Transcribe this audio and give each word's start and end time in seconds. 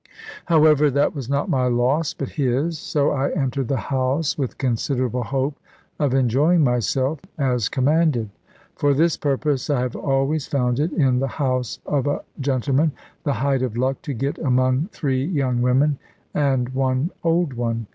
However, 0.47 0.89
that 0.89 1.13
was 1.13 1.29
not 1.29 1.47
my 1.47 1.65
loss, 1.67 2.15
but 2.15 2.29
his; 2.29 2.79
so 2.79 3.11
I 3.11 3.29
entered 3.35 3.67
the 3.67 3.77
house, 3.77 4.35
with 4.35 4.57
considerable 4.57 5.21
hope 5.21 5.59
of 5.99 6.15
enjoying 6.15 6.63
myself, 6.63 7.19
as 7.37 7.69
commanded. 7.69 8.31
For 8.75 8.95
this 8.95 9.15
purpose 9.15 9.69
I 9.69 9.81
have 9.81 9.95
always 9.95 10.47
found 10.47 10.79
it, 10.79 10.91
in 10.91 11.19
the 11.19 11.27
house 11.37 11.77
of 11.85 12.07
a 12.07 12.21
gentleman, 12.39 12.93
the 13.25 13.33
height 13.33 13.61
of 13.61 13.77
luck 13.77 14.01
to 14.01 14.13
get 14.13 14.39
among 14.39 14.89
three 14.91 15.23
young 15.23 15.61
women 15.61 15.99
and 16.33 16.69
one 16.69 17.11
old 17.23 17.53
one. 17.53 17.85